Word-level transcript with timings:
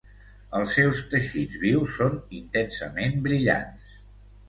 Els 0.59 0.73
seus 0.77 1.01
teixits 1.11 1.61
vius 1.65 1.95
són 2.01 2.19
intensament 2.41 3.25
brillants. 3.29 3.99